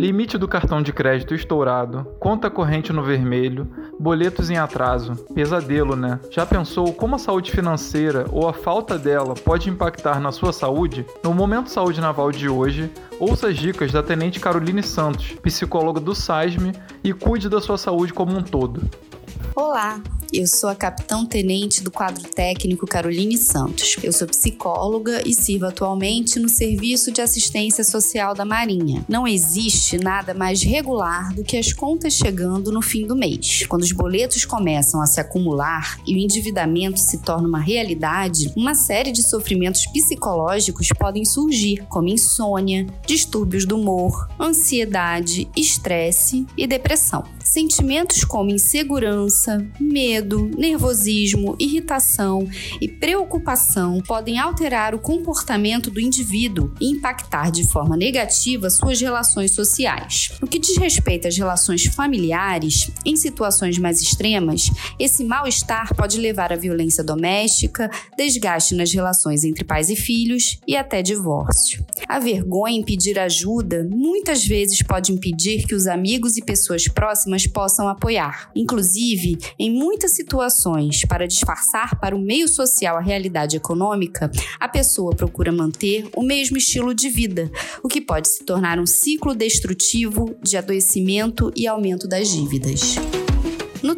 limite 0.00 0.38
do 0.38 0.48
cartão 0.48 0.80
de 0.80 0.94
crédito 0.94 1.34
estourado, 1.34 2.06
conta 2.18 2.48
corrente 2.48 2.90
no 2.90 3.02
vermelho, 3.02 3.68
boletos 3.98 4.48
em 4.48 4.56
atraso. 4.56 5.14
Pesadelo, 5.34 5.94
né? 5.94 6.18
Já 6.30 6.46
pensou 6.46 6.90
como 6.94 7.16
a 7.16 7.18
saúde 7.18 7.50
financeira 7.50 8.24
ou 8.32 8.48
a 8.48 8.52
falta 8.54 8.98
dela 8.98 9.34
pode 9.34 9.68
impactar 9.68 10.18
na 10.18 10.32
sua 10.32 10.54
saúde? 10.54 11.04
No 11.22 11.34
Momento 11.34 11.68
Saúde 11.68 12.00
Naval 12.00 12.32
de 12.32 12.48
hoje, 12.48 12.90
ouça 13.18 13.48
as 13.48 13.56
dicas 13.58 13.92
da 13.92 14.02
Tenente 14.02 14.40
Caroline 14.40 14.82
Santos, 14.82 15.32
psicóloga 15.42 16.00
do 16.00 16.14
SASME, 16.14 16.72
e 17.04 17.12
cuide 17.12 17.50
da 17.50 17.60
sua 17.60 17.76
saúde 17.76 18.14
como 18.14 18.34
um 18.34 18.42
todo. 18.42 18.80
Olá, 19.54 20.00
eu 20.32 20.46
sou 20.46 20.68
a 20.68 20.74
capitão 20.74 21.26
tenente 21.26 21.82
do 21.82 21.90
quadro 21.90 22.22
técnico 22.28 22.86
Caroline 22.86 23.36
Santos. 23.36 23.96
Eu 24.02 24.12
sou 24.12 24.28
psicóloga 24.28 25.22
e 25.26 25.34
sirvo 25.34 25.66
atualmente 25.66 26.38
no 26.38 26.48
Serviço 26.48 27.10
de 27.10 27.20
Assistência 27.20 27.82
Social 27.82 28.34
da 28.34 28.44
Marinha. 28.44 29.04
Não 29.08 29.26
existe 29.26 29.98
nada 29.98 30.32
mais 30.32 30.62
regular 30.62 31.34
do 31.34 31.42
que 31.42 31.56
as 31.56 31.72
contas 31.72 32.12
chegando 32.12 32.70
no 32.70 32.80
fim 32.80 33.06
do 33.06 33.16
mês. 33.16 33.64
Quando 33.68 33.82
os 33.82 33.92
boletos 33.92 34.44
começam 34.44 35.02
a 35.02 35.06
se 35.06 35.20
acumular 35.20 35.98
e 36.06 36.14
o 36.14 36.18
endividamento 36.18 36.98
se 36.98 37.18
torna 37.18 37.48
uma 37.48 37.60
realidade, 37.60 38.52
uma 38.56 38.74
série 38.74 39.12
de 39.12 39.22
sofrimentos 39.22 39.86
psicológicos 39.86 40.88
podem 40.98 41.24
surgir, 41.24 41.84
como 41.88 42.08
insônia, 42.08 42.86
distúrbios 43.06 43.64
do 43.64 43.76
humor, 43.76 44.28
ansiedade, 44.38 45.48
estresse 45.56 46.46
e 46.56 46.66
depressão. 46.66 47.24
Sentimentos 47.50 48.22
como 48.22 48.52
insegurança, 48.52 49.66
medo, 49.80 50.48
nervosismo, 50.56 51.56
irritação 51.58 52.48
e 52.80 52.86
preocupação 52.86 54.00
podem 54.06 54.38
alterar 54.38 54.94
o 54.94 55.00
comportamento 55.00 55.90
do 55.90 55.98
indivíduo 55.98 56.72
e 56.80 56.86
impactar 56.92 57.50
de 57.50 57.68
forma 57.68 57.96
negativa 57.96 58.70
suas 58.70 59.00
relações 59.00 59.50
sociais. 59.50 60.30
No 60.40 60.46
que 60.46 60.60
diz 60.60 60.76
respeito 60.76 61.26
às 61.26 61.36
relações 61.36 61.86
familiares, 61.86 62.88
em 63.04 63.16
situações 63.16 63.76
mais 63.78 64.00
extremas, 64.00 64.70
esse 64.96 65.24
mal-estar 65.24 65.92
pode 65.96 66.20
levar 66.20 66.52
à 66.52 66.56
violência 66.56 67.02
doméstica, 67.02 67.90
desgaste 68.16 68.76
nas 68.76 68.92
relações 68.92 69.42
entre 69.42 69.64
pais 69.64 69.90
e 69.90 69.96
filhos 69.96 70.60
e 70.68 70.76
até 70.76 71.02
divórcio. 71.02 71.84
A 72.06 72.20
vergonha 72.20 72.78
em 72.78 72.84
pedir 72.84 73.18
ajuda 73.18 73.88
muitas 73.90 74.46
vezes 74.46 74.80
pode 74.82 75.10
impedir 75.12 75.66
que 75.66 75.74
os 75.74 75.88
amigos 75.88 76.36
e 76.36 76.42
pessoas 76.42 76.86
próximas 76.86 77.39
possam 77.48 77.88
apoiar. 77.88 78.50
Inclusive, 78.54 79.38
em 79.58 79.70
muitas 79.70 80.12
situações, 80.12 81.04
para 81.06 81.26
disfarçar 81.26 81.98
para 82.00 82.14
o 82.14 82.20
meio 82.20 82.48
social 82.48 82.96
a 82.96 83.00
realidade 83.00 83.56
econômica, 83.56 84.30
a 84.58 84.68
pessoa 84.68 85.14
procura 85.14 85.52
manter 85.52 86.08
o 86.16 86.22
mesmo 86.22 86.56
estilo 86.56 86.94
de 86.94 87.08
vida, 87.08 87.50
o 87.82 87.88
que 87.88 88.00
pode 88.00 88.28
se 88.28 88.44
tornar 88.44 88.78
um 88.78 88.86
ciclo 88.86 89.34
destrutivo 89.34 90.36
de 90.42 90.56
adoecimento 90.56 91.52
e 91.56 91.66
aumento 91.66 92.08
das 92.08 92.28
dívidas. 92.28 92.96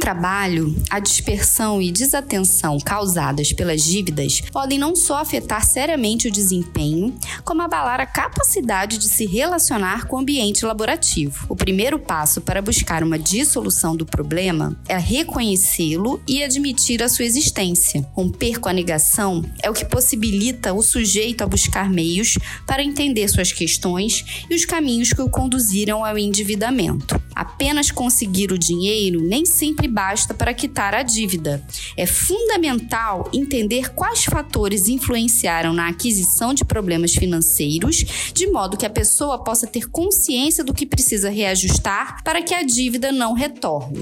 Trabalho, 0.00 0.74
a 0.88 0.98
dispersão 0.98 1.80
e 1.80 1.92
desatenção 1.92 2.78
causadas 2.80 3.52
pelas 3.52 3.82
dívidas 3.82 4.40
podem 4.50 4.78
não 4.78 4.96
só 4.96 5.18
afetar 5.18 5.64
seriamente 5.64 6.26
o 6.26 6.32
desempenho, 6.32 7.14
como 7.44 7.60
abalar 7.60 8.00
a 8.00 8.06
capacidade 8.06 8.96
de 8.96 9.08
se 9.08 9.26
relacionar 9.26 10.06
com 10.06 10.16
o 10.16 10.18
ambiente 10.20 10.64
laborativo. 10.64 11.44
O 11.50 11.54
primeiro 11.54 11.98
passo 11.98 12.40
para 12.40 12.62
buscar 12.62 13.04
uma 13.04 13.18
dissolução 13.18 13.94
do 13.94 14.06
problema 14.06 14.74
é 14.88 14.96
reconhecê-lo 14.96 16.20
e 16.26 16.42
admitir 16.42 17.02
a 17.02 17.08
sua 17.08 17.26
existência. 17.26 18.08
Romper 18.14 18.58
com 18.58 18.70
a 18.70 18.72
negação 18.72 19.44
é 19.62 19.68
o 19.68 19.74
que 19.74 19.84
possibilita 19.84 20.72
o 20.72 20.82
sujeito 20.82 21.42
a 21.42 21.46
buscar 21.46 21.90
meios 21.90 22.38
para 22.66 22.82
entender 22.82 23.28
suas 23.28 23.52
questões 23.52 24.44
e 24.48 24.54
os 24.54 24.64
caminhos 24.64 25.12
que 25.12 25.20
o 25.20 25.28
conduziram 25.28 26.04
ao 26.04 26.16
endividamento. 26.16 27.20
Apenas 27.34 27.90
conseguir 27.90 28.52
o 28.52 28.58
dinheiro 28.58 29.20
nem 29.20 29.44
sempre 29.44 29.88
basta 29.88 30.34
para 30.34 30.54
quitar 30.54 30.94
a 30.94 31.02
dívida. 31.02 31.64
É 31.96 32.06
fundamental 32.06 33.28
entender 33.32 33.94
quais 33.94 34.24
fatores 34.24 34.88
influenciaram 34.88 35.72
na 35.72 35.88
aquisição 35.88 36.52
de 36.52 36.64
problemas 36.64 37.14
financeiros, 37.14 38.04
de 38.32 38.46
modo 38.46 38.76
que 38.76 38.86
a 38.86 38.90
pessoa 38.90 39.42
possa 39.42 39.66
ter 39.66 39.88
consciência 39.88 40.64
do 40.64 40.74
que 40.74 40.86
precisa 40.86 41.30
reajustar 41.30 42.22
para 42.24 42.42
que 42.42 42.54
a 42.54 42.62
dívida 42.62 43.12
não 43.12 43.32
retorne 43.32 44.00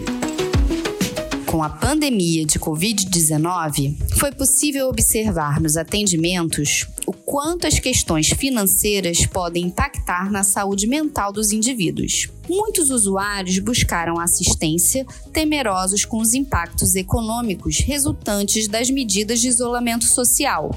com 1.48 1.62
a 1.62 1.70
pandemia 1.70 2.44
de 2.44 2.58
Covid-19, 2.58 3.96
foi 4.18 4.30
possível 4.30 4.86
observar 4.88 5.58
nos 5.58 5.78
atendimentos 5.78 6.86
o 7.06 7.12
quanto 7.28 7.66
as 7.66 7.78
questões 7.78 8.30
financeiras 8.30 9.26
podem 9.26 9.66
impactar 9.66 10.30
na 10.32 10.42
saúde 10.42 10.86
mental 10.86 11.30
dos 11.30 11.52
indivíduos. 11.52 12.26
Muitos 12.48 12.88
usuários 12.88 13.58
buscaram 13.58 14.18
assistência 14.18 15.04
temerosos 15.30 16.06
com 16.06 16.20
os 16.22 16.32
impactos 16.32 16.94
econômicos 16.94 17.80
resultantes 17.80 18.66
das 18.66 18.88
medidas 18.88 19.40
de 19.40 19.48
isolamento 19.48 20.06
social. 20.06 20.70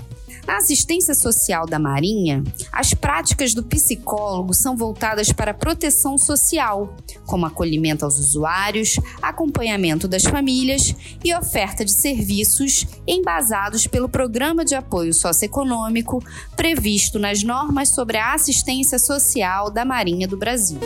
Na 0.45 0.57
assistência 0.57 1.13
social 1.13 1.65
da 1.65 1.79
Marinha, 1.79 2.43
as 2.71 2.93
práticas 2.93 3.53
do 3.53 3.63
psicólogo 3.63 4.53
são 4.53 4.75
voltadas 4.75 5.31
para 5.31 5.51
a 5.51 5.53
proteção 5.53 6.17
social, 6.17 6.95
como 7.25 7.45
acolhimento 7.45 8.05
aos 8.05 8.17
usuários, 8.17 8.99
acompanhamento 9.21 10.07
das 10.07 10.23
famílias 10.23 10.95
e 11.23 11.33
oferta 11.33 11.85
de 11.85 11.91
serviços 11.91 12.85
embasados 13.07 13.87
pelo 13.87 14.09
Programa 14.09 14.65
de 14.65 14.75
Apoio 14.75 15.13
Socioeconômico 15.13 16.23
previsto 16.55 17.19
nas 17.19 17.43
normas 17.43 17.89
sobre 17.89 18.17
a 18.17 18.33
assistência 18.33 18.99
social 18.99 19.69
da 19.69 19.85
Marinha 19.85 20.27
do 20.27 20.37
Brasil. 20.37 20.79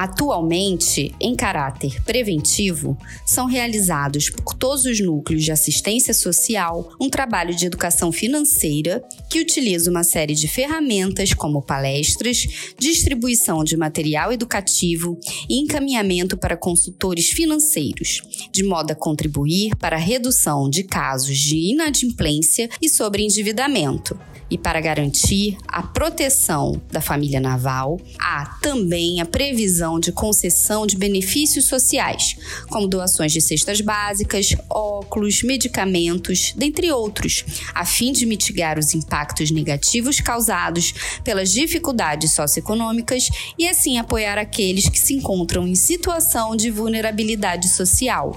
Atualmente, 0.00 1.14
em 1.20 1.36
caráter 1.36 2.02
preventivo, 2.04 2.96
são 3.26 3.44
realizados 3.44 4.30
por 4.30 4.54
todos 4.54 4.86
os 4.86 4.98
núcleos 4.98 5.44
de 5.44 5.52
assistência 5.52 6.14
social 6.14 6.90
um 6.98 7.10
trabalho 7.10 7.54
de 7.54 7.66
educação 7.66 8.10
financeira 8.10 9.04
que 9.28 9.38
utiliza 9.38 9.90
uma 9.90 10.02
série 10.02 10.34
de 10.34 10.48
ferramentas 10.48 11.34
como 11.34 11.60
palestras, 11.60 12.72
distribuição 12.78 13.62
de 13.62 13.76
material 13.76 14.32
educativo 14.32 15.20
e 15.46 15.60
encaminhamento 15.60 16.34
para 16.34 16.56
consultores 16.56 17.28
financeiros, 17.28 18.22
de 18.50 18.62
modo 18.62 18.92
a 18.92 18.94
contribuir 18.94 19.76
para 19.76 19.96
a 19.96 20.00
redução 20.00 20.70
de 20.70 20.82
casos 20.82 21.36
de 21.36 21.72
inadimplência 21.72 22.70
e 22.80 22.88
sobreendividamento 22.88 24.18
e 24.50 24.58
para 24.58 24.80
garantir 24.80 25.56
a 25.68 25.82
proteção 25.82 26.80
da 26.90 27.00
família 27.00 27.40
naval, 27.40 28.00
há 28.18 28.58
também 28.60 29.20
a 29.20 29.24
previsão 29.24 29.89
de 29.98 30.12
concessão 30.12 30.86
de 30.86 30.96
benefícios 30.96 31.64
sociais, 31.64 32.36
como 32.68 32.86
doações 32.86 33.32
de 33.32 33.40
cestas 33.40 33.80
básicas, 33.80 34.54
óculos, 34.68 35.42
medicamentos, 35.42 36.52
dentre 36.56 36.92
outros, 36.92 37.44
a 37.74 37.84
fim 37.84 38.12
de 38.12 38.26
mitigar 38.26 38.78
os 38.78 38.94
impactos 38.94 39.50
negativos 39.50 40.20
causados 40.20 40.92
pelas 41.24 41.50
dificuldades 41.50 42.32
socioeconômicas 42.32 43.28
e 43.58 43.68
assim 43.68 43.98
apoiar 43.98 44.38
aqueles 44.38 44.88
que 44.88 44.98
se 44.98 45.14
encontram 45.14 45.66
em 45.66 45.74
situação 45.74 46.54
de 46.54 46.70
vulnerabilidade 46.70 47.68
social. 47.68 48.36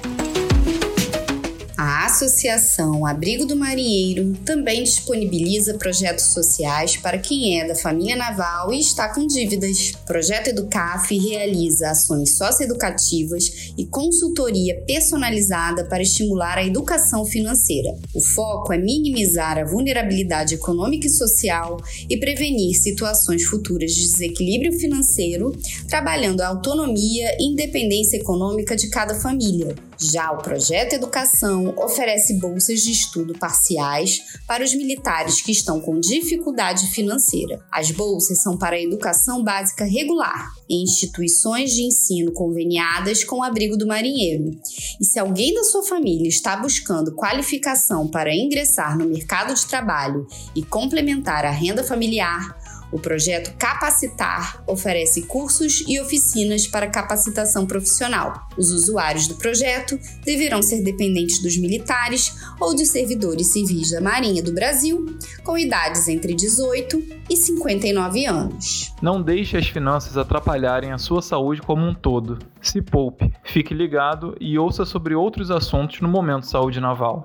A 1.86 2.06
Associação 2.06 3.06
Abrigo 3.06 3.46
do 3.46 3.58
Marinheiro 3.58 4.38
também 4.46 4.84
disponibiliza 4.84 5.74
projetos 5.74 6.28
sociais 6.28 6.96
para 6.96 7.18
quem 7.18 7.60
é 7.60 7.68
da 7.68 7.76
família 7.76 8.16
naval 8.16 8.72
e 8.72 8.80
está 8.80 9.14
com 9.14 9.28
dívidas. 9.28 9.92
O 10.02 10.06
projeto 10.06 10.48
Educaf 10.48 11.14
realiza 11.14 11.90
ações 11.90 12.38
socioeducativas 12.38 13.74
e 13.78 13.86
consultoria 13.86 14.82
personalizada 14.88 15.84
para 15.84 16.02
estimular 16.02 16.58
a 16.58 16.64
educação 16.64 17.26
financeira. 17.26 17.94
O 18.16 18.22
foco 18.22 18.72
é 18.72 18.78
minimizar 18.78 19.58
a 19.58 19.66
vulnerabilidade 19.66 20.56
econômica 20.56 21.08
e 21.08 21.10
social 21.10 21.84
e 22.10 22.18
prevenir 22.18 22.76
situações 22.76 23.44
futuras 23.44 23.92
de 23.92 24.04
desequilíbrio 24.04 24.72
financeiro, 24.80 25.52
trabalhando 25.90 26.40
a 26.40 26.48
autonomia 26.48 27.36
e 27.38 27.52
independência 27.52 28.16
econômica 28.16 28.74
de 28.74 28.90
cada 28.90 29.16
família. 29.16 29.76
Já 30.12 30.32
o 30.32 30.38
projeto 30.38 30.94
Educação 30.94 31.74
oferece 31.78 32.34
bolsas 32.40 32.82
de 32.82 32.92
estudo 32.92 33.34
parciais 33.38 34.20
para 34.46 34.64
os 34.64 34.74
militares 34.74 35.42
que 35.42 35.52
estão 35.52 35.80
com 35.80 36.00
dificuldade 36.00 36.88
financeira. 36.88 37.64
As 37.72 37.90
bolsas 37.92 38.42
são 38.42 38.58
para 38.58 38.76
a 38.76 38.82
educação 38.82 39.42
básica 39.44 39.86
regular 39.86 40.52
em 40.70 40.84
instituições 40.84 41.72
de 41.72 41.84
ensino 41.84 42.34
conveniadas 42.34 43.24
com 43.24 43.38
o 43.38 43.44
abrigo 43.44 43.78
do 43.78 43.88
marinheiro. 43.88 44.52
E 45.00 45.06
se 45.06 45.20
alguém 45.20 45.54
da 45.54 45.64
sua 45.64 45.84
família 45.84 46.28
está 46.28 46.58
buscando 46.58 47.16
qualificação 47.16 48.08
para 48.08 48.36
ingressar 48.36 48.98
no 48.98 49.06
mercado 49.06 49.54
de 49.54 49.66
trabalho 49.66 50.28
e 50.56 50.64
complementar 50.64 51.46
a 51.46 51.52
renda 51.52 51.84
familiar, 51.84 52.63
O 52.94 53.00
projeto 53.00 53.56
Capacitar 53.58 54.64
oferece 54.68 55.24
cursos 55.24 55.84
e 55.88 56.00
oficinas 56.00 56.68
para 56.68 56.88
capacitação 56.88 57.66
profissional. 57.66 58.48
Os 58.56 58.72
usuários 58.72 59.28
do 59.28 59.34
projeto 59.36 60.00
deverão 60.24 60.62
ser 60.62 60.84
dependentes 60.84 61.42
dos 61.42 61.58
militares 61.58 62.38
ou 62.62 62.76
de 62.76 62.86
servidores 62.86 63.52
civis 63.52 63.90
da 63.90 64.00
Marinha 64.00 64.44
do 64.44 64.54
Brasil, 64.54 65.08
com 65.44 65.58
idades 65.58 66.08
entre 66.08 66.36
18 66.36 67.04
e 67.28 67.36
59 67.36 68.26
anos. 68.28 68.94
Não 69.02 69.20
deixe 69.20 69.58
as 69.58 69.68
finanças 69.68 70.16
atrapalharem 70.16 70.92
a 70.92 71.00
sua 71.00 71.24
saúde 71.24 71.64
como 71.64 71.84
um 71.84 71.96
todo. 71.96 72.38
Se 72.62 72.80
poupe, 72.80 73.34
fique 73.44 73.74
ligado 73.74 74.38
e 74.40 74.60
ouça 74.60 74.86
sobre 74.86 75.16
outros 75.16 75.50
assuntos 75.50 76.00
no 76.00 76.08
Momento 76.08 76.46
Saúde 76.46 76.80
Naval. 76.80 77.24